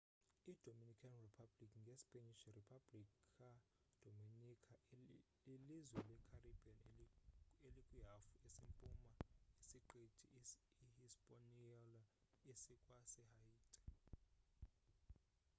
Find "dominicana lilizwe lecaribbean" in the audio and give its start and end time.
4.03-6.83